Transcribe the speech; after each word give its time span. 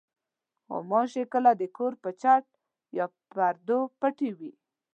غوماشې 0.71 1.23
کله 1.33 1.51
د 1.61 1.63
کور 1.77 1.93
په 2.03 2.09
چت 2.21 2.43
یا 2.97 3.05
پردو 3.31 3.79
پټې 3.99 4.29
وي. 4.37 4.51